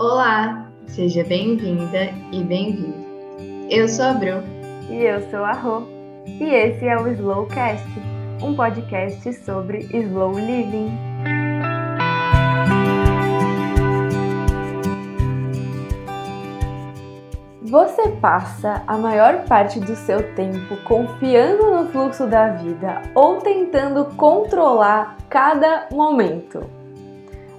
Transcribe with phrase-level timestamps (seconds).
[0.00, 2.94] Olá, seja bem-vinda e bem-vindo.
[3.68, 4.44] Eu sou a Bru.
[4.88, 5.82] E eu sou a Rô.
[6.24, 7.84] E esse é o Slowcast,
[8.40, 10.96] um podcast sobre slow living.
[17.62, 24.04] Você passa a maior parte do seu tempo confiando no fluxo da vida ou tentando
[24.14, 26.77] controlar cada momento.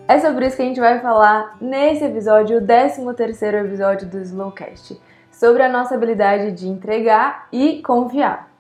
[0.10, 4.18] É sobre isso que a gente vai falar nesse episódio, o 13 terceiro episódio do
[4.18, 5.00] Slowcast,
[5.32, 8.52] sobre a nossa habilidade de entregar e confiar.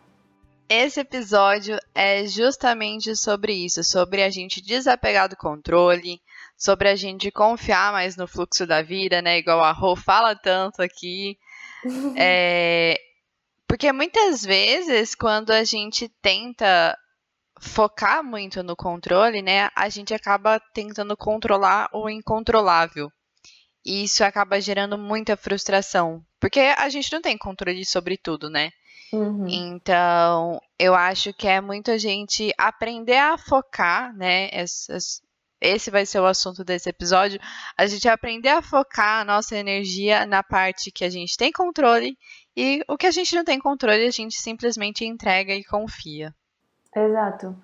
[0.70, 6.22] Esse episódio é justamente sobre isso, sobre a gente desapegar do controle,
[6.56, 9.40] sobre a gente confiar mais no fluxo da vida, né?
[9.40, 11.36] Igual a Rô fala tanto aqui.
[12.16, 12.96] é,
[13.68, 16.96] porque muitas vezes, quando a gente tenta
[17.60, 23.12] focar muito no controle, né, a gente acaba tentando controlar o incontrolável.
[23.86, 28.72] E isso acaba gerando muita frustração, porque a gente não tem controle sobre tudo, né?
[29.12, 29.48] Uhum.
[29.48, 34.50] Então, eu acho que é muito a gente aprender a focar, né?
[34.52, 35.22] Essas,
[35.60, 37.40] esse vai ser o assunto desse episódio.
[37.78, 42.18] A gente aprender a focar a nossa energia na parte que a gente tem controle
[42.56, 46.34] e o que a gente não tem controle, a gente simplesmente entrega e confia.
[47.06, 47.56] Exato.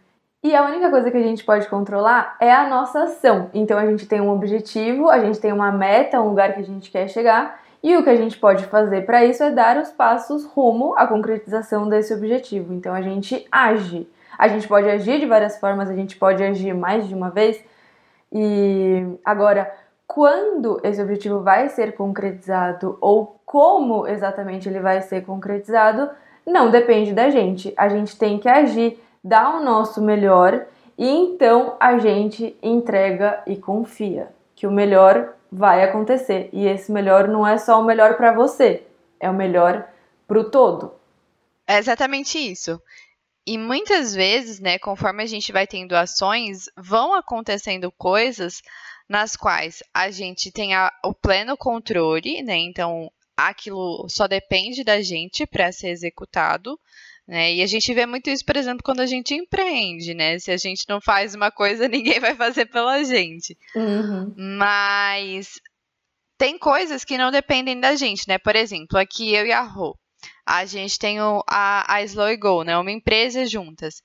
[0.44, 3.50] E a única coisa que a gente pode controlar é a nossa ação.
[3.54, 6.64] Então a gente tem um objetivo, a gente tem uma meta, um lugar que a
[6.64, 9.90] gente quer chegar, e o que a gente pode fazer para isso é dar os
[9.90, 12.74] passos rumo à concretização desse objetivo.
[12.74, 14.08] Então a gente age.
[14.38, 17.64] A gente pode agir de várias formas, a gente pode agir mais de uma vez.
[18.32, 19.72] E agora,
[20.06, 26.10] quando esse objetivo vai ser concretizado ou como exatamente ele vai ser concretizado,
[26.46, 27.74] não depende da gente.
[27.76, 33.56] A gente tem que agir dá o nosso melhor e então a gente entrega e
[33.56, 36.48] confia que o melhor vai acontecer.
[36.54, 38.84] E esse melhor não é só o melhor para você,
[39.20, 39.90] é o melhor
[40.28, 40.94] para o todo.
[41.68, 42.80] É exatamente isso.
[43.48, 48.62] E muitas vezes, né, conforme a gente vai tendo ações, vão acontecendo coisas
[49.10, 52.58] nas quais a gente tem a, o pleno controle, né?
[52.58, 56.80] Então, aquilo só depende da gente para ser executado.
[57.28, 57.56] Né?
[57.56, 60.38] E a gente vê muito isso, por exemplo, quando a gente empreende, né?
[60.38, 63.58] Se a gente não faz uma coisa, ninguém vai fazer pela gente.
[63.76, 64.34] Uhum.
[64.38, 65.50] Mas
[66.38, 68.38] tem coisas que não dependem da gente, né?
[68.38, 69.98] Por exemplo, aqui eu e a Rô.
[70.48, 72.78] A gente tem o, a, a Slow Go, né?
[72.78, 73.96] Uma empresa juntas.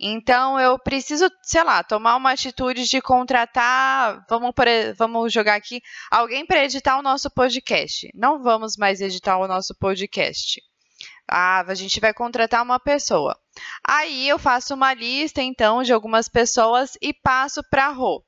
[0.00, 5.82] Então eu preciso, sei lá, tomar uma atitude de contratar, vamos, por, vamos jogar aqui,
[6.10, 8.08] alguém para editar o nosso podcast.
[8.14, 10.62] Não vamos mais editar o nosso podcast.
[11.30, 13.38] Ah, a gente vai contratar uma pessoa.
[13.86, 18.24] Aí eu faço uma lista, então, de algumas pessoas e passo para a Rô.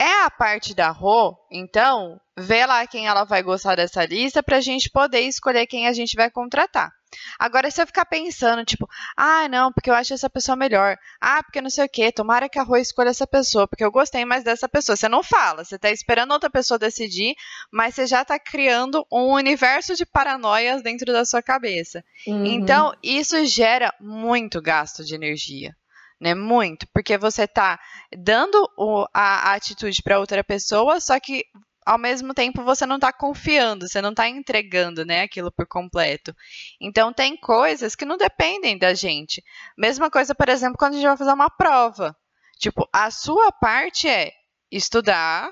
[0.00, 4.56] É a parte da Rô, então, vê lá quem ela vai gostar dessa lista para
[4.56, 6.90] a gente poder escolher quem a gente vai contratar.
[7.38, 10.96] Agora, se eu ficar pensando, tipo, ah, não, porque eu acho essa pessoa melhor.
[11.20, 12.10] Ah, porque não sei o quê.
[12.10, 14.96] Tomara que a Rô escolha essa pessoa, porque eu gostei mais dessa pessoa.
[14.96, 17.34] Você não fala, você tá esperando outra pessoa decidir,
[17.70, 22.02] mas você já tá criando um universo de paranoias dentro da sua cabeça.
[22.26, 22.46] Uhum.
[22.46, 25.76] Então, isso gera muito gasto de energia.
[26.20, 27.80] Né, muito, porque você tá
[28.14, 31.46] dando o, a, a atitude para outra pessoa, só que
[31.84, 36.36] ao mesmo tempo você não está confiando, você não está entregando né, aquilo por completo.
[36.80, 39.42] Então tem coisas que não dependem da gente.
[39.76, 42.14] Mesma coisa, por exemplo, quando a gente vai fazer uma prova.
[42.58, 44.32] Tipo, a sua parte é
[44.70, 45.50] estudar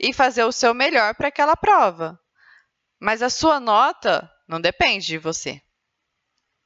[0.00, 2.18] e fazer o seu melhor para aquela prova.
[3.00, 5.60] Mas a sua nota não depende de você.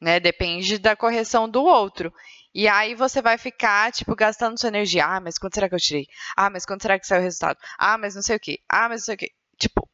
[0.00, 0.20] Né?
[0.20, 2.12] Depende da correção do outro.
[2.54, 5.06] E aí você vai ficar, tipo, gastando sua energia.
[5.06, 6.06] Ah, mas quanto será que eu tirei?
[6.36, 7.58] Ah, mas quanto será que saiu o resultado?
[7.78, 8.58] Ah, mas não sei o quê.
[8.68, 9.32] Ah, mas não sei o quê.
[9.58, 9.88] Tipo,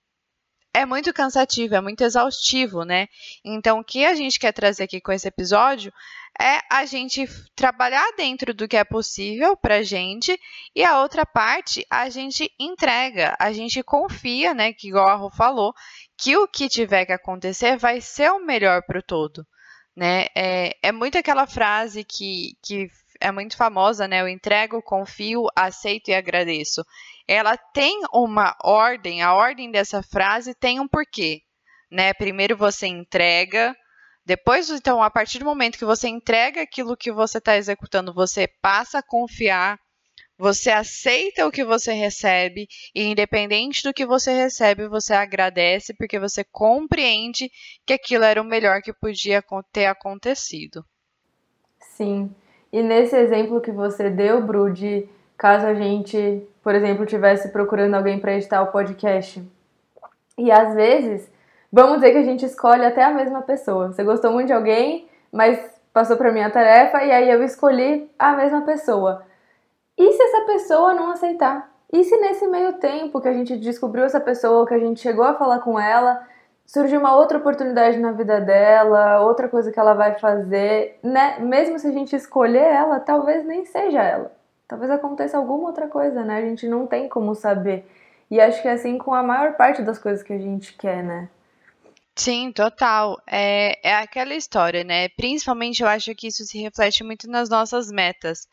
[0.74, 3.08] é muito cansativo, é muito exaustivo, né?
[3.44, 5.92] Então, o que a gente quer trazer aqui com esse episódio
[6.40, 7.26] é a gente
[7.56, 10.38] trabalhar dentro do que é possível pra gente
[10.74, 15.30] e a outra parte a gente entrega, a gente confia, né, que igual a Rô
[15.30, 15.74] falou,
[16.16, 19.44] que o que tiver que acontecer vai ser o melhor pro todo
[19.98, 20.26] né?
[20.32, 22.88] É, é muito aquela frase que, que
[23.20, 24.20] é muito famosa, né?
[24.20, 26.84] Eu entrego, confio, aceito e agradeço.
[27.26, 31.42] Ela tem uma ordem, a ordem dessa frase tem um porquê,
[31.90, 32.14] né?
[32.14, 33.74] Primeiro você entrega,
[34.24, 38.46] depois, então, a partir do momento que você entrega aquilo que você está executando, você
[38.46, 39.80] passa a confiar,
[40.38, 46.18] você aceita o que você recebe e, independente do que você recebe, você agradece porque
[46.18, 47.50] você compreende
[47.84, 49.42] que aquilo era o melhor que podia
[49.72, 50.84] ter acontecido.
[51.80, 52.30] Sim.
[52.72, 57.94] E nesse exemplo que você deu, Bru, de caso a gente, por exemplo, tivesse procurando
[57.94, 59.42] alguém para editar o podcast.
[60.36, 61.28] E às vezes,
[61.72, 63.88] vamos dizer que a gente escolhe até a mesma pessoa.
[63.88, 65.58] Você gostou muito de alguém, mas
[65.92, 69.26] passou para mim a tarefa e aí eu escolhi a mesma pessoa.
[69.98, 71.68] E se essa pessoa não aceitar?
[71.92, 75.24] E se nesse meio tempo que a gente descobriu essa pessoa, que a gente chegou
[75.24, 76.24] a falar com ela,
[76.64, 81.40] surgiu uma outra oportunidade na vida dela, outra coisa que ela vai fazer, né?
[81.40, 84.32] Mesmo se a gente escolher ela, talvez nem seja ela.
[84.68, 86.36] Talvez aconteça alguma outra coisa, né?
[86.36, 87.90] A gente não tem como saber.
[88.30, 91.02] E acho que é assim com a maior parte das coisas que a gente quer,
[91.02, 91.28] né?
[92.14, 93.18] Sim, total.
[93.26, 95.08] É, é aquela história, né?
[95.08, 98.46] Principalmente eu acho que isso se reflete muito nas nossas metas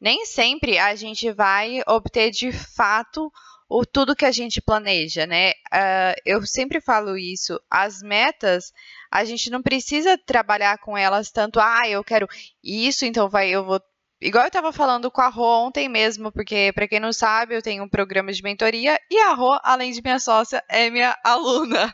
[0.00, 3.30] nem sempre a gente vai obter de fato
[3.68, 5.50] o tudo que a gente planeja, né?
[5.72, 7.58] Uh, eu sempre falo isso.
[7.70, 8.72] As metas,
[9.10, 11.58] a gente não precisa trabalhar com elas tanto.
[11.58, 12.28] Ah, eu quero
[12.62, 13.80] isso, então vai, eu vou
[14.20, 17.62] Igual eu estava falando com a Rô ontem mesmo, porque, para quem não sabe, eu
[17.62, 21.92] tenho um programa de mentoria e a Rô, além de minha sócia, é minha aluna.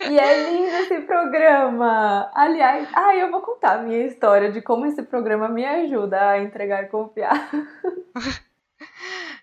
[0.00, 2.30] E é lindo esse programa!
[2.34, 6.42] Aliás, ah, eu vou contar a minha história de como esse programa me ajuda a
[6.42, 7.50] entregar e confiar.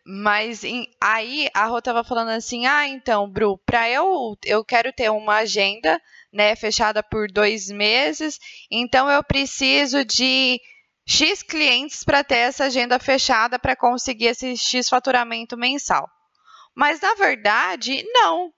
[0.07, 4.93] Mas em, aí a Rô tava falando assim: ah, então, Bru, para eu, eu quero
[4.93, 6.01] ter uma agenda
[6.31, 8.39] né, fechada por dois meses,
[8.69, 10.61] então eu preciso de
[11.05, 16.09] X clientes para ter essa agenda fechada para conseguir esse X faturamento mensal.
[16.73, 18.51] Mas na verdade, não.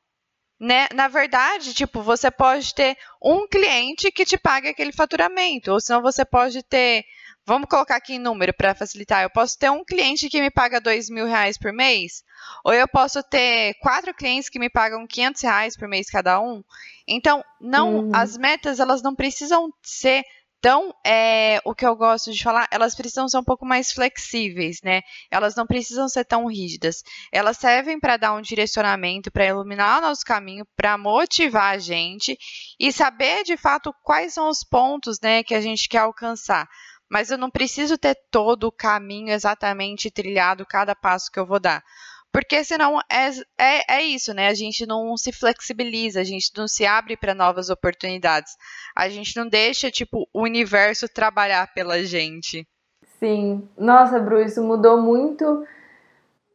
[0.60, 0.88] Né?
[0.96, 6.02] Na verdade, tipo, você pode ter um cliente que te pague aquele faturamento, ou senão
[6.02, 7.06] você pode ter,
[7.46, 10.82] vamos colocar aqui em número para facilitar, eu posso ter um cliente que me paga
[10.82, 12.24] dois mil reais por mês,
[12.64, 16.64] ou eu posso ter quatro clientes que me pagam 500 reais por mês cada um.
[17.08, 18.12] Então, não, uhum.
[18.16, 20.24] as metas elas não precisam ser
[20.60, 24.82] então, é, o que eu gosto de falar, elas precisam ser um pouco mais flexíveis,
[24.84, 25.02] né?
[25.30, 27.04] Elas não precisam ser tão rígidas.
[27.32, 32.38] Elas servem para dar um direcionamento, para iluminar o nosso caminho, para motivar a gente
[32.80, 36.68] e saber de fato quais são os pontos, né, que a gente quer alcançar.
[37.10, 41.60] Mas eu não preciso ter todo o caminho exatamente trilhado, cada passo que eu vou
[41.60, 41.84] dar.
[42.38, 44.48] Porque senão é, é, é isso, né?
[44.48, 48.54] A gente não se flexibiliza, a gente não se abre para novas oportunidades.
[48.96, 52.64] A gente não deixa, tipo, o universo trabalhar pela gente.
[53.20, 53.68] Sim.
[53.76, 55.66] Nossa, Bru, isso mudou muito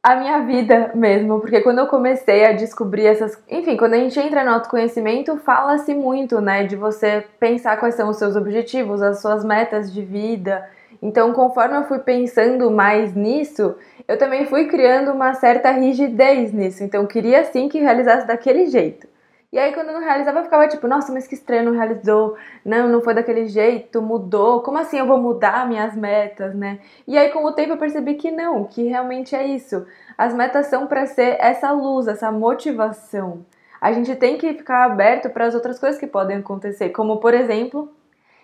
[0.01, 3.37] a minha vida mesmo, porque quando eu comecei a descobrir essas.
[3.51, 8.09] Enfim, quando a gente entra no autoconhecimento, fala-se muito, né, de você pensar quais são
[8.09, 10.65] os seus objetivos, as suas metas de vida.
[11.03, 13.75] Então, conforme eu fui pensando mais nisso,
[14.07, 16.85] eu também fui criando uma certa rigidez nisso.
[16.85, 19.09] Então, queria sim que realizasse daquele jeito.
[19.53, 22.37] E aí, quando eu não realizava, eu ficava tipo, nossa, mas que estranho, não realizou.
[22.65, 24.63] Não, não foi daquele jeito, mudou.
[24.63, 26.79] Como assim eu vou mudar minhas metas, né?
[27.07, 29.85] E aí, com o tempo, eu percebi que não, que realmente é isso.
[30.17, 33.45] As metas são para ser essa luz, essa motivação.
[33.81, 37.35] A gente tem que ficar aberto para as outras coisas que podem acontecer, como por
[37.35, 37.93] exemplo,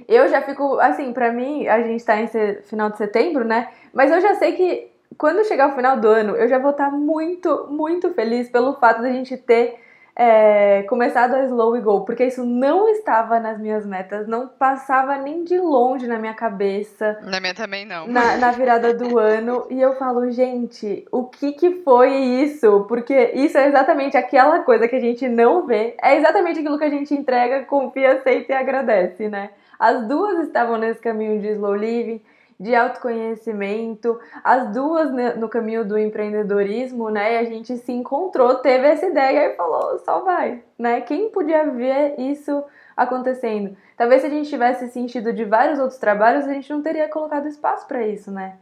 [0.07, 2.29] eu já fico, assim, pra mim, a gente tá em
[2.63, 3.69] final de setembro, né?
[3.93, 6.91] Mas eu já sei que quando chegar o final do ano, eu já vou estar
[6.91, 9.81] tá muito, muito feliz pelo fato da gente ter
[10.19, 15.17] é, começado a Slow e Go, porque isso não estava nas minhas metas, não passava
[15.17, 17.21] nem de longe na minha cabeça.
[17.23, 18.09] Na minha também não.
[18.09, 19.69] Na, na virada do ano.
[19.71, 22.85] E eu falo, gente, o que que foi isso?
[22.89, 26.85] Porque isso é exatamente aquela coisa que a gente não vê, é exatamente aquilo que
[26.85, 29.51] a gente entrega, confia, aceita e agradece, né?
[29.79, 32.21] As duas estavam nesse caminho de slow living,
[32.59, 37.35] de autoconhecimento, as duas no caminho do empreendedorismo, né?
[37.35, 41.01] E a gente se encontrou, teve essa ideia e falou, só vai, né?
[41.03, 42.65] Quem podia ver isso
[42.97, 43.77] acontecendo?
[43.97, 47.47] Talvez se a gente tivesse sentido de vários outros trabalhos, a gente não teria colocado
[47.47, 48.57] espaço para isso, né?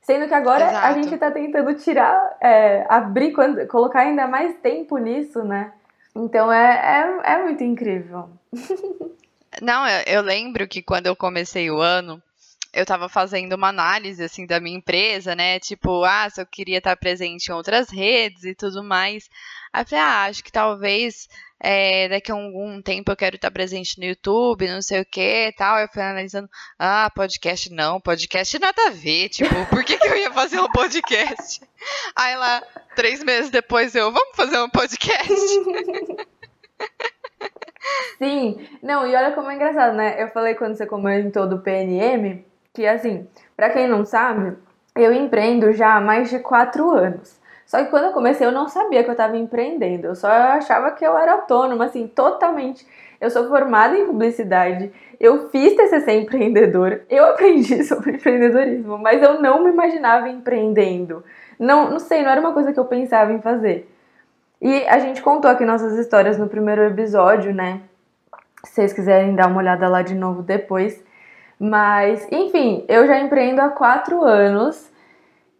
[0.00, 0.86] Sendo que agora Exato.
[0.86, 3.34] a gente está tentando tirar, é, abrir,
[3.68, 5.72] colocar ainda mais tempo nisso, né?
[6.14, 8.30] Então é, é, é muito incrível.
[9.60, 12.22] Não, eu, eu lembro que quando eu comecei o ano,
[12.72, 15.60] eu estava fazendo uma análise assim da minha empresa, né?
[15.60, 19.28] Tipo, ah, se eu queria estar presente em outras redes e tudo mais.
[19.72, 21.28] Aí eu falei, ah, acho que talvez
[21.60, 25.52] é, daqui a algum tempo eu quero estar presente no YouTube, não sei o que
[25.56, 25.78] tal.
[25.78, 30.16] Eu fui analisando, ah, podcast não, podcast nada a ver, tipo, por que, que eu
[30.16, 31.60] ia fazer um podcast?
[32.16, 32.62] Aí lá,
[32.96, 35.28] três meses depois eu, vamos fazer um podcast?
[38.18, 40.22] Sim, não, e olha como é engraçado, né?
[40.22, 44.56] Eu falei quando você comentou do PNM, que assim, para quem não sabe,
[44.96, 47.40] eu empreendo já há mais de quatro anos.
[47.66, 50.90] Só que quando eu comecei eu não sabia que eu estava empreendendo, eu só achava
[50.92, 52.86] que eu era autônoma, assim, totalmente.
[53.20, 59.40] Eu sou formada em publicidade, eu fiz TCC empreendedor, eu aprendi sobre empreendedorismo, mas eu
[59.40, 61.24] não me imaginava empreendendo.
[61.58, 63.88] Não, não sei, não era uma coisa que eu pensava em fazer.
[64.62, 67.80] E a gente contou aqui nossas histórias no primeiro episódio, né?
[68.64, 71.02] Se vocês quiserem dar uma olhada lá de novo depois.
[71.58, 74.88] Mas, enfim, eu já empreendo há quatro anos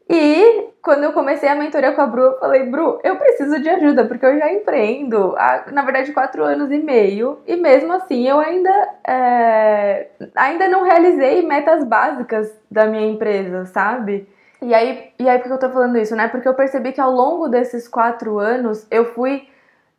[0.09, 3.68] e quando eu comecei a mentoria com a Bru, eu falei, Bru, eu preciso de
[3.68, 8.28] ajuda, porque eu já empreendo há, na verdade, quatro anos e meio, e mesmo assim
[8.28, 14.28] eu ainda, é, ainda não realizei metas básicas da minha empresa, sabe?
[14.62, 16.28] E aí, e aí, por que eu tô falando isso, né?
[16.28, 19.49] Porque eu percebi que ao longo desses quatro anos eu fui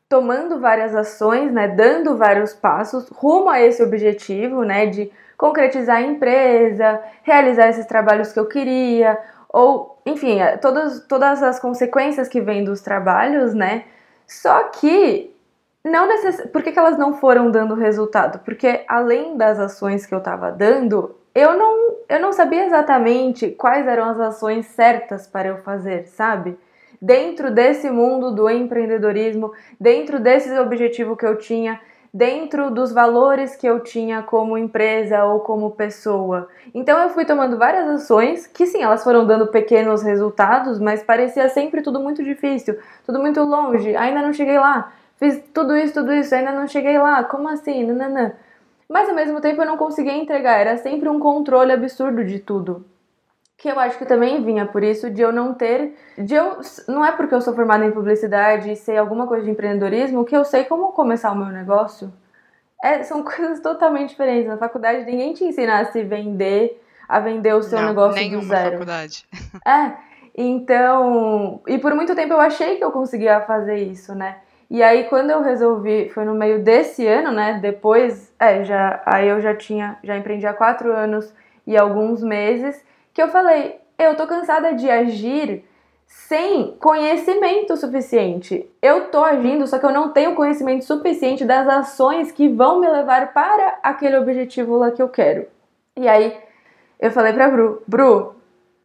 [0.08, 1.67] tomando várias ações, né?
[1.67, 4.86] Dando vários passos rumo a esse objetivo, né?
[4.86, 11.43] De concretizar a empresa, realizar esses trabalhos que eu queria, ou, enfim, é, todas, todas
[11.43, 13.84] as consequências que vêm dos trabalhos, né?
[14.25, 15.36] Só que
[15.84, 16.48] não necess...
[16.51, 18.39] por que, que elas não foram dando resultado?
[18.46, 23.87] Porque além das ações que eu estava dando, eu não, eu não sabia exatamente quais
[23.87, 26.57] eram as ações certas para eu fazer, sabe?
[27.01, 31.79] Dentro desse mundo do empreendedorismo, dentro desse objetivo que eu tinha,
[32.13, 36.47] dentro dos valores que eu tinha como empresa ou como pessoa.
[36.73, 41.49] Então eu fui tomando várias ações que sim, elas foram dando pequenos resultados, mas parecia
[41.49, 44.93] sempre tudo muito difícil, tudo muito longe, ainda não cheguei lá.
[45.17, 47.23] Fiz tudo isso, tudo isso, ainda não cheguei lá.
[47.23, 47.83] Como assim?
[47.85, 48.33] Nananã.
[48.89, 52.85] Mas ao mesmo tempo eu não conseguia entregar, era sempre um controle absurdo de tudo
[53.63, 57.05] que eu acho que também vinha por isso de eu não ter, de eu não
[57.05, 60.43] é porque eu sou formada em publicidade e sei alguma coisa de empreendedorismo que eu
[60.43, 62.11] sei como começar o meu negócio.
[62.83, 64.49] É, são coisas totalmente diferentes.
[64.49, 68.41] Na faculdade ninguém te ensina a se vender, a vender o seu não, negócio do
[68.41, 68.71] zero.
[68.71, 69.25] faculdade.
[69.65, 69.93] É.
[70.35, 74.39] Então, e por muito tempo eu achei que eu conseguia fazer isso, né?
[74.73, 77.59] E aí quando eu resolvi, foi no meio desse ano, né?
[77.61, 81.31] Depois, é, já, aí eu já tinha, já empreendi há quatro anos
[81.67, 85.63] e alguns meses que eu falei, eu tô cansada de agir
[86.07, 88.67] sem conhecimento suficiente.
[88.81, 92.89] Eu tô agindo, só que eu não tenho conhecimento suficiente das ações que vão me
[92.89, 95.45] levar para aquele objetivo lá que eu quero.
[95.95, 96.35] E aí
[96.99, 98.33] eu falei pra Bru, Bru,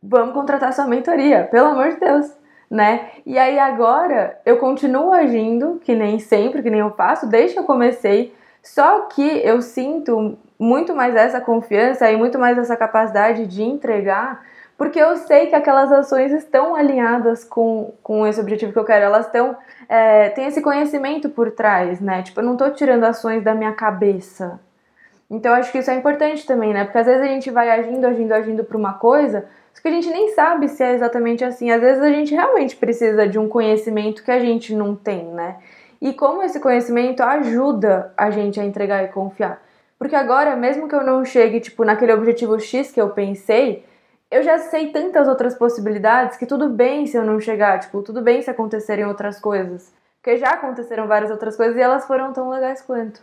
[0.02, 2.30] vamos contratar sua mentoria, pelo amor de Deus,
[2.70, 3.10] né?
[3.24, 7.60] E aí agora eu continuo agindo, que nem sempre, que nem eu faço, desde que
[7.60, 13.46] eu comecei, só que eu sinto muito mais essa confiança e muito mais essa capacidade
[13.46, 14.44] de entregar,
[14.76, 19.06] porque eu sei que aquelas ações estão alinhadas com, com esse objetivo que eu quero,
[19.06, 19.56] elas estão.
[19.88, 22.22] É, tem esse conhecimento por trás, né?
[22.22, 24.60] Tipo, eu não tô tirando ações da minha cabeça.
[25.28, 26.84] Então, acho que isso é importante também, né?
[26.84, 29.46] Porque às vezes a gente vai agindo, agindo, agindo para uma coisa,
[29.78, 31.70] só que a gente nem sabe se é exatamente assim.
[31.70, 35.58] Às vezes a gente realmente precisa de um conhecimento que a gente não tem, né?
[36.02, 39.62] E como esse conhecimento ajuda a gente a entregar e confiar.
[39.96, 43.84] Porque agora, mesmo que eu não chegue, tipo, naquele objetivo X que eu pensei,
[44.32, 48.20] eu já sei tantas outras possibilidades que tudo bem se eu não chegar, tipo, tudo
[48.20, 49.94] bem se acontecerem outras coisas.
[50.20, 53.22] Porque já aconteceram várias outras coisas e elas foram tão legais quanto.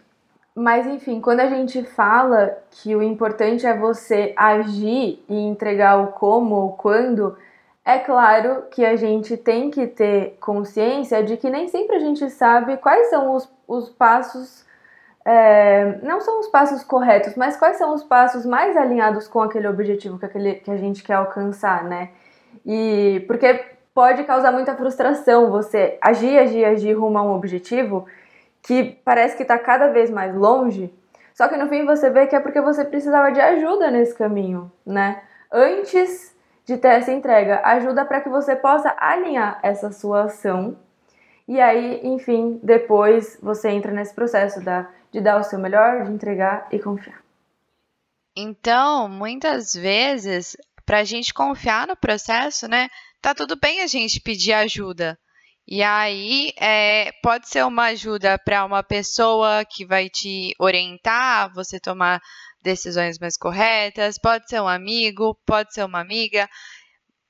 [0.55, 6.13] Mas enfim, quando a gente fala que o importante é você agir e entregar o
[6.13, 7.37] como ou quando,
[7.83, 12.29] é claro que a gente tem que ter consciência de que nem sempre a gente
[12.29, 14.65] sabe quais são os, os passos
[15.25, 19.67] é, não são os passos corretos, mas quais são os passos mais alinhados com aquele
[19.67, 22.11] objetivo que, aquele, que a gente quer alcançar, né?
[22.65, 28.05] E porque pode causar muita frustração você agir, agir, agir rumo a um objetivo
[28.65, 30.91] que parece que está cada vez mais longe,
[31.33, 34.71] só que no fim você vê que é porque você precisava de ajuda nesse caminho,
[34.85, 35.21] né?
[35.51, 40.77] Antes de ter essa entrega, ajuda para que você possa alinhar essa sua ação
[41.47, 46.11] e aí, enfim, depois você entra nesse processo da de dar o seu melhor, de
[46.11, 47.23] entregar e confiar.
[48.35, 52.89] Então, muitas vezes, para a gente confiar no processo, né,
[53.21, 55.17] tá tudo bem a gente pedir ajuda.
[55.67, 61.79] E aí, é, pode ser uma ajuda para uma pessoa que vai te orientar, você
[61.79, 62.21] tomar
[62.61, 66.47] decisões mais corretas, pode ser um amigo, pode ser uma amiga,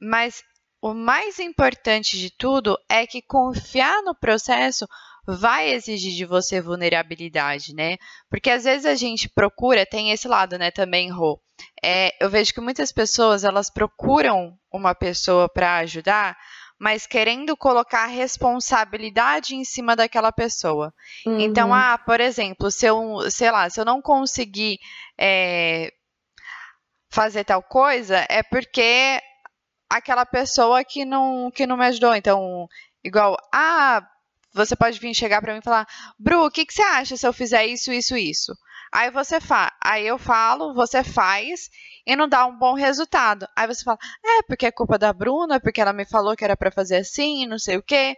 [0.01, 0.41] mas
[0.81, 4.85] o mais importante de tudo é que confiar no processo
[5.27, 7.97] vai exigir de você vulnerabilidade, né?
[8.29, 11.41] Porque às vezes a gente procura, tem esse lado, né, também, Rô.
[11.83, 16.37] É, eu vejo que muitas pessoas, elas procuram uma pessoa para ajudar,
[16.79, 20.93] mas querendo colocar responsabilidade em cima daquela pessoa.
[21.21, 21.39] Então, uhum.
[21.41, 24.77] Então, ah, por exemplo, se eu, sei lá, se eu não conseguir
[25.17, 25.91] é,
[27.09, 29.21] fazer tal coisa, é porque
[29.89, 32.15] aquela pessoa que não, que não me ajudou.
[32.15, 32.67] Então,
[33.03, 34.05] igual, ah,
[34.53, 35.87] você pode vir chegar para mim e falar,
[36.19, 38.53] Bru, o que, que você acha se eu fizer isso, isso, isso?
[38.91, 41.69] Aí você fa aí eu falo, você faz,
[42.05, 43.47] e não dá um bom resultado.
[43.55, 46.55] Aí você fala, é porque é culpa da Bruna, porque ela me falou que era
[46.55, 48.15] para fazer assim, não sei o quê.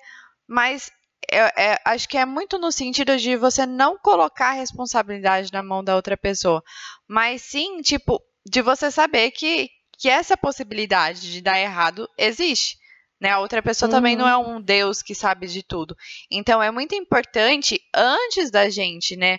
[0.48, 0.92] Mas
[1.30, 5.62] é, é, acho que é muito no sentido de você não colocar a responsabilidade na
[5.62, 6.64] mão da outra pessoa,
[7.08, 12.78] mas sim, tipo, de você saber que, que essa possibilidade de dar errado existe.
[13.20, 13.32] Né?
[13.32, 13.96] A outra pessoa uhum.
[13.96, 15.96] também não é um Deus que sabe de tudo.
[16.32, 19.38] Então é muito importante, antes da gente, né,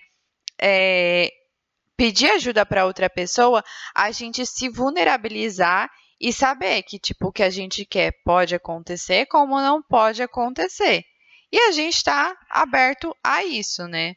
[0.60, 1.30] é,
[1.98, 3.62] pedir ajuda para outra pessoa,
[3.92, 5.90] a gente se vulnerabilizar
[6.20, 11.02] e saber que, tipo, o que a gente quer pode acontecer, como não pode acontecer.
[11.50, 14.14] E a gente está aberto a isso, né?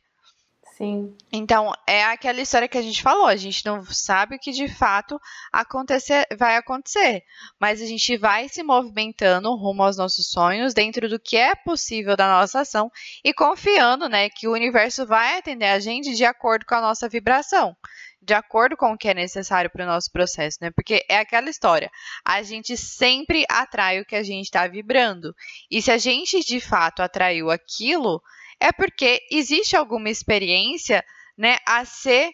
[0.81, 1.15] Sim.
[1.31, 4.67] Então, é aquela história que a gente falou, a gente não sabe o que de
[4.67, 5.21] fato
[5.53, 7.21] acontecer, vai acontecer,
[7.59, 12.15] mas a gente vai se movimentando rumo aos nossos sonhos, dentro do que é possível
[12.15, 12.91] da nossa ação
[13.23, 17.07] e confiando, né, que o universo vai atender a gente de acordo com a nossa
[17.07, 17.77] vibração
[18.23, 20.69] de acordo com o que é necessário para o nosso processo, né?
[20.69, 21.89] Porque é aquela história.
[22.23, 25.35] A gente sempre atrai o que a gente está vibrando.
[25.71, 28.21] E se a gente de fato atraiu aquilo,
[28.61, 31.03] é porque existe alguma experiência
[31.37, 32.31] né, a ser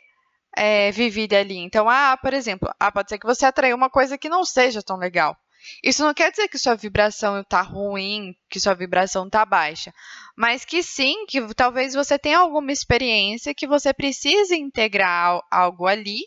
[0.55, 1.57] é, vivida ali.
[1.57, 4.83] Então, ah, por exemplo, ah, pode ser que você atraiu uma coisa que não seja
[4.83, 5.37] tão legal.
[5.83, 9.93] Isso não quer dizer que sua vibração está ruim, que sua vibração está baixa,
[10.35, 16.19] mas que sim, que talvez você tenha alguma experiência que você precise integrar algo ali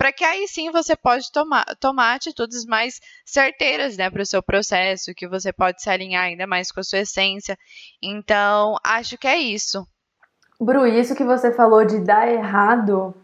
[0.00, 4.42] para que aí sim você pode tomar, tomar atitudes mais certeiras né, para o seu
[4.42, 7.54] processo, que você pode se alinhar ainda mais com a sua essência.
[8.02, 9.86] Então, acho que é isso.
[10.58, 13.14] Bru, isso que você falou de dar errado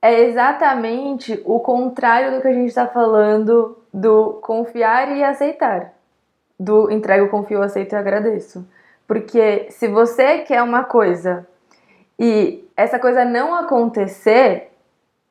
[0.00, 5.94] é exatamente o contrário do que a gente está falando do confiar e aceitar.
[6.56, 8.64] Do entrego, confio, aceito e agradeço.
[9.04, 11.44] Porque se você quer uma coisa
[12.16, 14.67] e essa coisa não acontecer,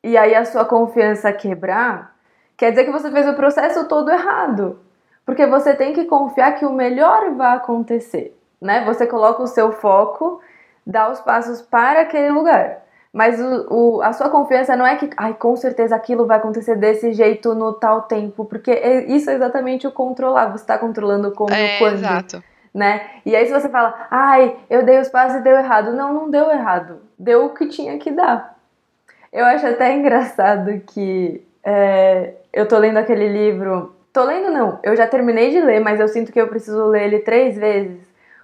[0.02, 2.14] e aí a sua confiança quebrar,
[2.56, 4.80] quer dizer que você fez o processo todo errado.
[5.24, 8.84] Porque você tem que confiar que o melhor vai acontecer, né?
[8.86, 10.40] Você coloca o seu foco,
[10.86, 12.82] dá os passos para aquele lugar.
[13.12, 16.76] Mas o, o, a sua confiança não é que, ai, com certeza aquilo vai acontecer
[16.76, 20.46] desse jeito no tal tempo, porque é, isso é exatamente o controlar.
[20.46, 21.94] Você está controlando como é, e quando.
[21.94, 22.42] Exato.
[22.72, 23.00] Né?
[23.24, 25.92] E aí se você fala, ai, eu dei os passos e deu errado.
[25.92, 27.00] Não, não deu errado.
[27.18, 28.57] Deu o que tinha que dar.
[29.32, 33.94] Eu acho até engraçado que é, eu tô lendo aquele livro.
[34.12, 37.04] Tô lendo, não, eu já terminei de ler, mas eu sinto que eu preciso ler
[37.04, 38.00] ele três vezes.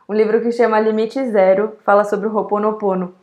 [0.07, 3.15] Um livro que chama Limite Zero, fala sobre o Ho'oponopono.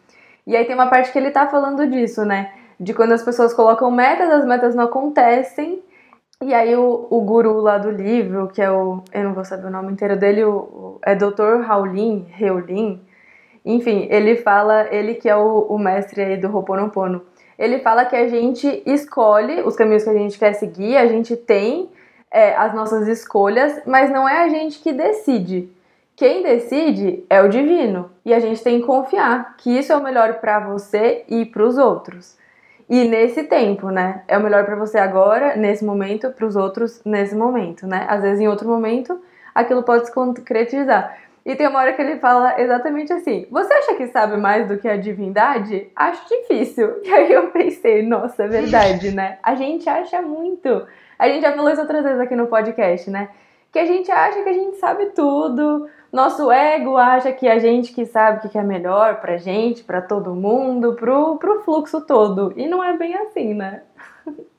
[0.47, 2.51] E aí tem uma parte que ele tá falando disso, né?
[2.79, 5.83] De quando as pessoas colocam metas, as metas não acontecem.
[6.41, 9.03] E aí o, o guru lá do livro, que é o.
[9.13, 11.61] Eu não vou saber o nome inteiro dele, o, é Dr.
[11.63, 12.99] Raulin, Reulin.
[13.63, 17.21] Enfim, ele fala, ele que é o, o mestre aí do Ho'oponopono
[17.61, 21.37] ele fala que a gente escolhe os caminhos que a gente quer seguir, a gente
[21.37, 21.91] tem
[22.31, 25.69] é, as nossas escolhas, mas não é a gente que decide.
[26.15, 30.01] Quem decide é o divino e a gente tem que confiar que isso é o
[30.03, 32.35] melhor para você e para os outros.
[32.89, 34.23] E nesse tempo, né?
[34.27, 38.07] É o melhor para você agora, nesse momento, para os outros nesse momento, né?
[38.09, 39.21] Às vezes em outro momento
[39.53, 41.15] aquilo pode se concretizar.
[41.45, 44.77] E tem uma hora que ele fala exatamente assim: Você acha que sabe mais do
[44.77, 45.89] que a divindade?
[45.95, 47.01] Acho difícil.
[47.03, 49.39] E aí eu pensei: Nossa, é verdade, né?
[49.41, 50.85] A gente acha muito.
[51.17, 53.29] A gente já falou isso outras vezes aqui no podcast, né?
[53.71, 55.87] Que a gente acha que a gente sabe tudo.
[56.11, 60.01] Nosso ego acha que a gente que sabe o que é melhor pra gente, pra
[60.01, 62.53] todo mundo, pro, pro fluxo todo.
[62.57, 63.83] E não é bem assim, né?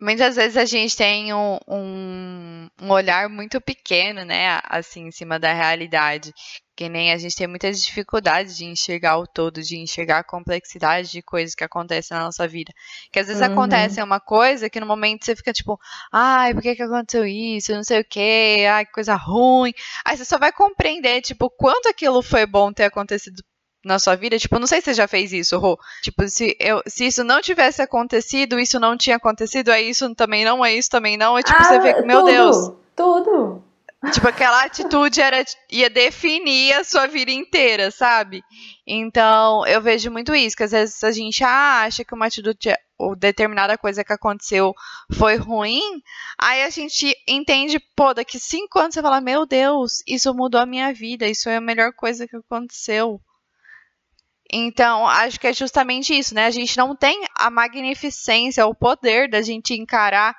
[0.00, 5.38] muitas vezes a gente tem um, um, um, olhar muito pequeno, né, assim, em cima
[5.38, 6.32] da realidade.
[6.76, 11.10] Que nem a gente tem muitas dificuldades de enxergar o todo, de enxergar a complexidade
[11.10, 12.72] de coisas que acontecem na nossa vida.
[13.10, 13.52] Que às vezes uhum.
[13.52, 15.76] acontece uma coisa que no momento você fica tipo,
[16.12, 17.74] ai, por que, que aconteceu isso?
[17.74, 19.72] Não sei o que, ai, que coisa ruim.
[20.04, 23.42] Aí você só vai compreender, tipo, quanto aquilo foi bom ter acontecido
[23.84, 24.38] na sua vida?
[24.38, 25.78] Tipo, não sei se você já fez isso, Rô.
[26.02, 30.44] Tipo, se, eu, se isso não tivesse acontecido, isso não tinha acontecido, é isso também
[30.44, 31.38] não, é isso também não.
[31.38, 32.72] É tipo, ah, você vê que, meu tudo, Deus.
[32.96, 33.68] Tudo.
[34.12, 38.44] Tipo, aquela atitude era, ia definir a sua vida inteira, sabe?
[38.86, 43.16] Então, eu vejo muito isso, que às vezes a gente acha que uma atitude ou
[43.16, 44.72] determinada coisa que aconteceu
[45.12, 46.00] foi ruim,
[46.38, 50.66] aí a gente entende, pô, daqui cinco anos você fala, meu Deus, isso mudou a
[50.66, 53.20] minha vida, isso é a melhor coisa que aconteceu.
[54.50, 56.46] Então, acho que é justamente isso, né?
[56.46, 60.34] A gente não tem a magnificência, o poder da gente encarar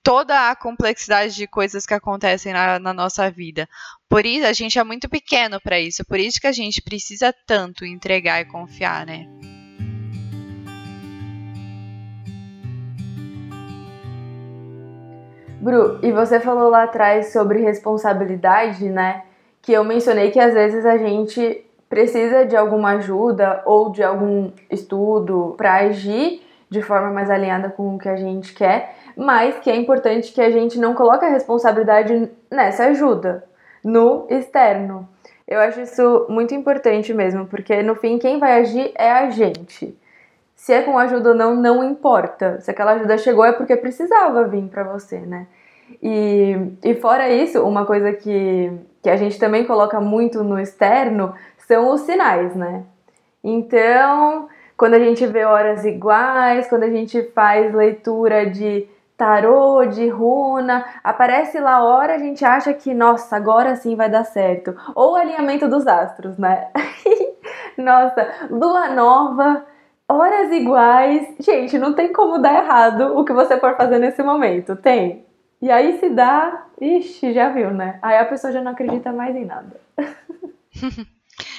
[0.00, 3.68] toda a complexidade de coisas que acontecem na, na nossa vida.
[4.08, 6.04] Por isso, a gente é muito pequeno para isso.
[6.04, 9.26] Por isso que a gente precisa tanto entregar e confiar, né?
[15.60, 19.24] Bru, e você falou lá atrás sobre responsabilidade, né?
[19.60, 24.50] Que eu mencionei que às vezes a gente precisa de alguma ajuda ou de algum
[24.70, 29.70] estudo para agir de forma mais alinhada com o que a gente quer, mas que
[29.70, 33.44] é importante que a gente não coloque a responsabilidade nessa ajuda,
[33.82, 35.08] no externo.
[35.46, 39.96] Eu acho isso muito importante mesmo, porque no fim quem vai agir é a gente.
[40.54, 42.60] Se é com ajuda ou não, não importa.
[42.60, 45.46] Se aquela ajuda chegou é porque precisava vir para você, né?
[46.02, 48.70] E, e fora isso, uma coisa que,
[49.02, 51.32] que a gente também coloca muito no externo
[51.68, 52.84] são os sinais, né?
[53.44, 60.08] Então, quando a gente vê horas iguais, quando a gente faz leitura de tarô, de
[60.08, 64.74] runa, aparece lá a hora, a gente acha que, nossa, agora sim vai dar certo.
[64.94, 66.68] Ou alinhamento dos astros, né?
[67.76, 69.66] nossa, lua nova,
[70.08, 71.34] horas iguais.
[71.40, 75.26] Gente, não tem como dar errado o que você for fazer nesse momento, tem?
[75.60, 77.98] E aí se dá, ixi, já viu, né?
[78.00, 79.78] Aí a pessoa já não acredita mais em nada.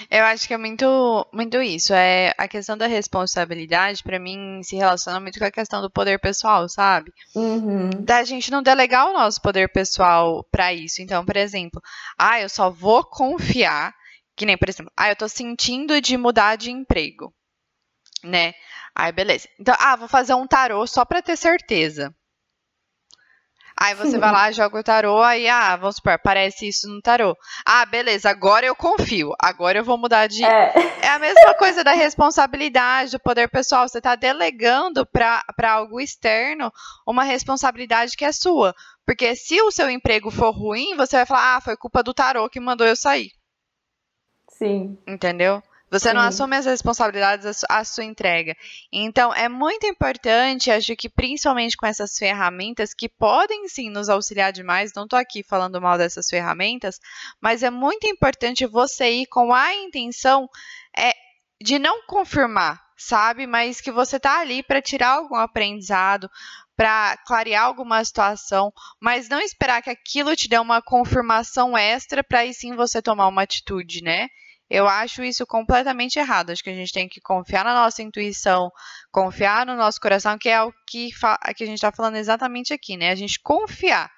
[0.10, 1.94] Eu acho que é muito, muito isso.
[1.94, 6.20] É a questão da responsabilidade, para mim, se relaciona muito com a questão do poder
[6.20, 7.12] pessoal, sabe?
[7.36, 7.90] Uhum.
[8.00, 11.02] Da gente não delegar o nosso poder pessoal para isso.
[11.02, 11.82] Então, por exemplo,
[12.18, 13.94] ah, eu só vou confiar,
[14.36, 17.34] que nem, por exemplo, ah, eu tô sentindo de mudar de emprego,
[18.24, 18.54] né?
[18.96, 19.48] Aí, beleza.
[19.60, 22.14] Então, ah, vou fazer um tarô só para ter certeza.
[23.82, 27.34] Aí você vai lá, joga o tarô, aí, ah, vamos supor, aparece isso no tarô.
[27.66, 30.44] Ah, beleza, agora eu confio, agora eu vou mudar de.
[30.44, 33.88] É, É a mesma coisa da responsabilidade, do poder pessoal.
[33.88, 36.70] Você está delegando para algo externo
[37.08, 38.76] uma responsabilidade que é sua.
[39.06, 42.50] Porque se o seu emprego for ruim, você vai falar, ah, foi culpa do tarô
[42.50, 43.32] que mandou eu sair.
[44.52, 44.98] sim.
[45.08, 45.64] Entendeu?
[45.92, 46.28] Você não Sim.
[46.28, 48.56] assume as responsabilidades a sua entrega.
[48.92, 54.54] Então, é muito importante, acho que principalmente com essas ferramentas que podem sim nos auxiliar
[54.54, 54.94] demais.
[54.96, 57.00] Não estou aqui falando mal dessas ferramentas,
[57.42, 60.48] mas é muito importante você ir com a intenção
[60.96, 61.14] é,
[61.62, 63.48] de não confirmar, sabe?
[63.48, 66.30] Mas que você tá ali para tirar algum aprendizado,
[66.76, 68.72] para clarear alguma situação,
[69.02, 73.28] mas não esperar que aquilo te dê uma confirmação extra para aí sim você tomar
[73.28, 74.30] uma atitude, né?
[74.70, 76.52] Eu acho isso completamente errado.
[76.52, 78.72] Acho que a gente tem que confiar na nossa intuição,
[79.12, 82.74] confiar no nosso coração, que é o que, fa- que a gente está falando exatamente
[82.74, 83.10] aqui, né?
[83.10, 84.12] A gente confiar.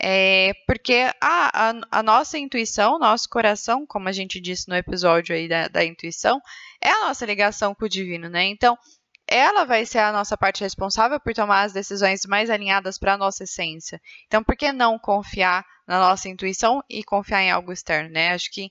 [0.00, 5.34] É, porque a, a, a nossa intuição, nosso coração, como a gente disse no episódio
[5.34, 6.40] aí da, da intuição,
[6.82, 8.44] é a nossa ligação com o divino, né?
[8.46, 8.76] Então,
[9.28, 13.18] ela vai ser a nossa parte responsável por tomar as decisões mais alinhadas para a
[13.18, 14.00] nossa essência.
[14.26, 18.32] Então, por que não confiar na nossa intuição e confiar em algo externo, né?
[18.32, 18.68] Acho que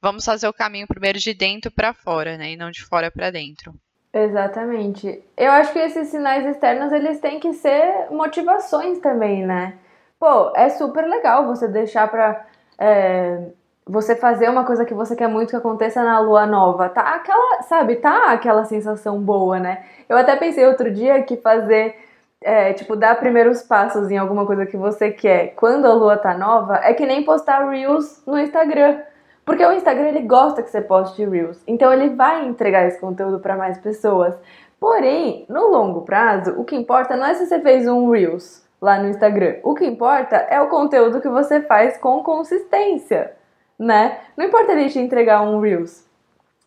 [0.00, 2.52] vamos fazer o caminho primeiro de dentro para fora, né?
[2.52, 3.74] E não de fora para dentro.
[4.12, 5.22] Exatamente.
[5.36, 9.74] Eu acho que esses sinais externos eles têm que ser motivações também, né?
[10.18, 12.44] Pô, é super legal você deixar pra
[12.78, 13.38] é,
[13.86, 16.88] você fazer uma coisa que você quer muito que aconteça na lua nova.
[16.88, 19.84] Tá aquela, sabe, tá aquela sensação boa, né?
[20.08, 21.96] Eu até pensei outro dia que fazer,
[22.42, 26.36] é, tipo, dar primeiros passos em alguma coisa que você quer quando a lua tá
[26.36, 29.00] nova é que nem postar Reels no Instagram.
[29.48, 33.40] Porque o Instagram ele gosta que você poste Reels, então ele vai entregar esse conteúdo
[33.40, 34.34] para mais pessoas.
[34.78, 38.98] Porém, no longo prazo, o que importa não é se você fez um Reels lá
[38.98, 39.54] no Instagram.
[39.62, 43.32] O que importa é o conteúdo que você faz com consistência,
[43.78, 44.18] né?
[44.36, 46.04] Não importa ele te entregar um Reels.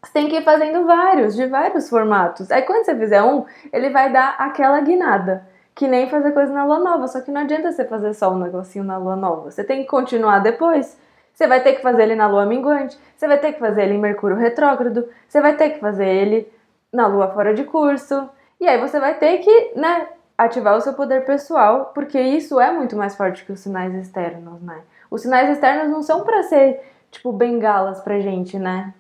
[0.02, 2.50] Você tem que ir fazendo vários, de vários formatos.
[2.50, 5.48] Aí quando você fizer um, ele vai dar aquela guinada.
[5.76, 7.08] Que nem fazer coisa na lua nova.
[7.08, 9.52] Só que não adianta você fazer só um negocinho na lua nova.
[9.52, 10.98] Você tem que continuar depois.
[11.42, 13.96] Você vai ter que fazer ele na lua minguante, você vai ter que fazer ele
[13.96, 16.48] em Mercúrio retrógrado, você vai ter que fazer ele
[16.94, 18.30] na lua fora de curso.
[18.60, 22.72] E aí você vai ter que, né, ativar o seu poder pessoal, porque isso é
[22.72, 24.84] muito mais forte que os sinais externos, né?
[25.10, 28.94] Os sinais externos não são para ser, tipo, bengalas pra gente, né?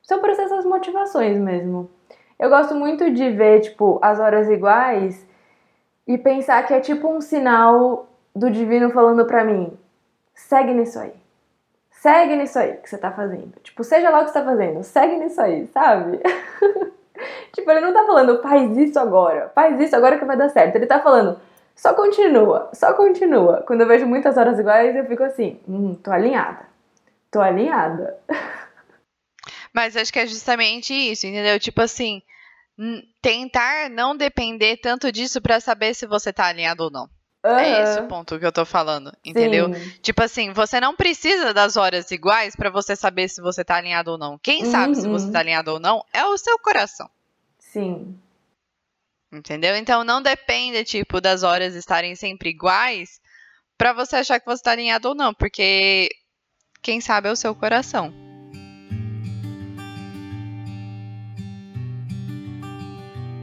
[0.00, 1.90] São para ser essas motivações mesmo.
[2.38, 5.26] Eu gosto muito de ver, tipo, as horas iguais
[6.06, 9.76] e pensar que é tipo um sinal do divino falando pra mim:
[10.36, 11.23] segue nisso aí.
[12.04, 13.54] Segue nisso aí que você tá fazendo.
[13.62, 16.20] Tipo, seja lá o que você tá fazendo, segue nisso aí, sabe?
[17.50, 20.76] tipo, ele não tá falando, faz isso agora, faz isso agora que vai dar certo.
[20.76, 21.40] Ele tá falando,
[21.74, 23.62] só continua, só continua.
[23.66, 26.66] Quando eu vejo muitas horas iguais, eu fico assim, hum, tô alinhada.
[27.30, 28.18] Tô alinhada.
[29.72, 31.58] Mas acho que é justamente isso, entendeu?
[31.58, 32.20] Tipo assim,
[33.22, 37.08] tentar não depender tanto disso para saber se você tá alinhado ou não.
[37.46, 39.72] É esse o ponto que eu tô falando, entendeu?
[39.72, 39.92] Sim.
[40.00, 44.12] Tipo assim, você não precisa das horas iguais pra você saber se você tá alinhado
[44.12, 44.38] ou não.
[44.38, 45.32] Quem sabe se você Uhum.
[45.32, 47.08] tá alinhado ou não é o seu coração,
[47.58, 48.18] Sim.
[49.32, 49.76] entendeu?
[49.76, 53.20] Então não depende, tipo, das horas estarem sempre iguais
[53.76, 56.08] para você achar que você tá alinhado ou não, porque
[56.80, 58.12] quem sabe é o seu coração.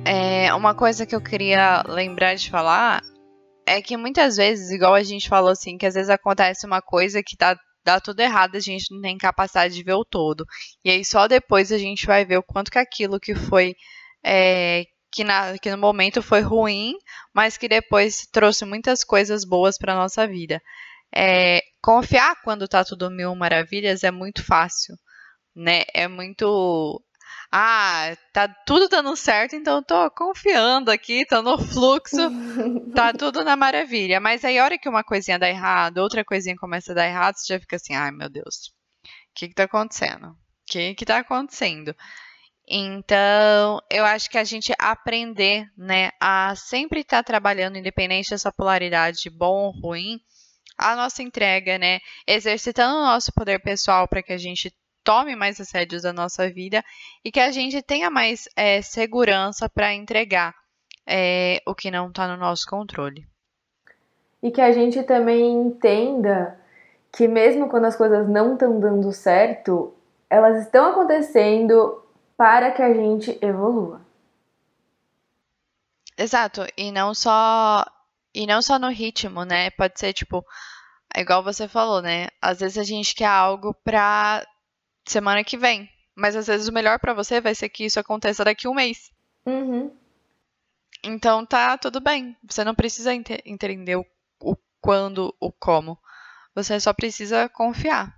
[0.05, 3.01] É, uma coisa que eu queria lembrar de falar
[3.71, 7.23] é que muitas vezes, igual a gente falou assim, que às vezes acontece uma coisa
[7.23, 10.45] que tá, dá tudo errado, a gente não tem capacidade de ver o todo.
[10.83, 13.73] E aí só depois a gente vai ver o quanto que aquilo que foi.
[14.23, 16.95] É, que, na, que no momento foi ruim,
[17.33, 20.61] mas que depois trouxe muitas coisas boas para nossa vida.
[21.15, 24.95] É, confiar quando tá tudo mil maravilhas é muito fácil,
[25.55, 25.83] né?
[25.93, 27.01] É muito
[27.51, 32.15] ah, tá tudo dando certo, então eu tô confiando aqui, tô no fluxo,
[32.95, 34.21] tá tudo na maravilha.
[34.21, 37.35] Mas aí, a hora que uma coisinha dá errado, outra coisinha começa a dar errado,
[37.35, 40.27] você já fica assim, ai meu Deus, o que que tá acontecendo?
[40.27, 41.93] O que que tá acontecendo?
[42.65, 48.51] Então, eu acho que a gente aprender, né, a sempre estar tá trabalhando, independente dessa
[48.51, 50.21] polaridade bom ou ruim,
[50.77, 55.59] a nossa entrega, né, exercitando o nosso poder pessoal para que a gente tome mais
[55.59, 56.83] assédios da nossa vida
[57.23, 60.53] e que a gente tenha mais é, segurança para entregar
[61.05, 63.27] é, o que não está no nosso controle.
[64.41, 66.59] E que a gente também entenda
[67.11, 69.93] que mesmo quando as coisas não estão dando certo,
[70.29, 72.03] elas estão acontecendo
[72.37, 74.01] para que a gente evolua.
[76.17, 77.85] Exato, e não só
[78.33, 79.69] e não só no ritmo, né?
[79.71, 80.45] Pode ser tipo,
[81.13, 82.27] é igual você falou, né?
[82.41, 84.45] Às vezes a gente quer algo pra
[85.05, 85.89] semana que vem.
[86.15, 88.73] Mas às vezes o melhor para você vai ser que isso aconteça daqui a um
[88.73, 89.11] mês.
[89.45, 89.95] Uhum.
[91.03, 92.35] Então tá tudo bem.
[92.43, 94.05] Você não precisa ent entender o,
[94.41, 95.97] o quando, o como.
[96.53, 98.15] Você só precisa confiar.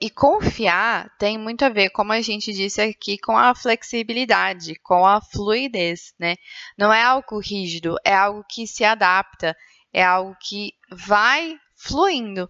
[0.00, 5.04] E confiar tem muito a ver, como a gente disse aqui, com a flexibilidade, com
[5.04, 6.36] a fluidez, né?
[6.78, 9.56] Não é algo rígido, é algo que se adapta,
[9.92, 12.48] é algo que vai fluindo.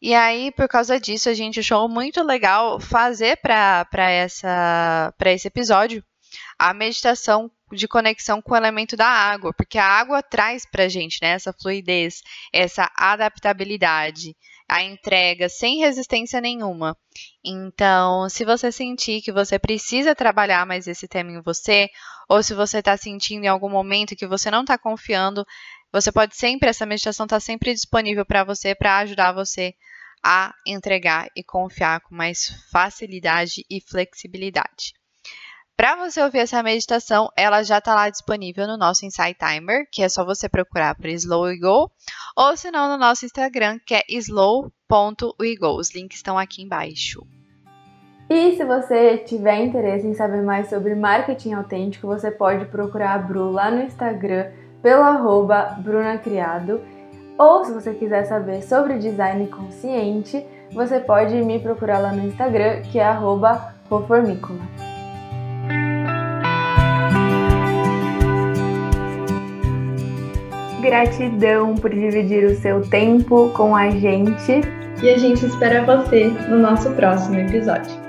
[0.00, 3.86] E aí, por causa disso, a gente achou muito legal fazer para
[5.26, 6.04] esse episódio
[6.58, 10.88] a meditação de conexão com o elemento da água, porque a água traz para a
[10.88, 14.34] gente né, essa fluidez, essa adaptabilidade,
[14.68, 16.96] a entrega sem resistência nenhuma.
[17.44, 21.88] Então, se você sentir que você precisa trabalhar mais esse tema em você,
[22.28, 25.44] ou se você está sentindo em algum momento que você não está confiando,
[25.92, 29.74] você pode sempre, essa meditação está sempre disponível para você, para ajudar você
[30.24, 34.92] a entregar e confiar com mais facilidade e flexibilidade.
[35.76, 40.02] Para você ouvir essa meditação, ela já está lá disponível no nosso Insight Timer, que
[40.02, 41.88] é só você procurar por Slow e Go,
[42.36, 45.78] ou se não no nosso Instagram, que é slow.wego.
[45.78, 47.24] Os links estão aqui embaixo.
[48.28, 53.18] E se você tiver interesse em saber mais sobre marketing autêntico, você pode procurar a
[53.18, 54.50] Bru lá no Instagram
[54.82, 56.80] pelo arroba brunacriado
[57.38, 62.82] ou se você quiser saber sobre design consciente, você pode me procurar lá no Instagram,
[62.82, 63.10] que é
[63.88, 64.58] @roformícola.
[70.80, 74.62] Gratidão por dividir o seu tempo com a gente.
[75.00, 78.07] E a gente espera você no nosso próximo episódio.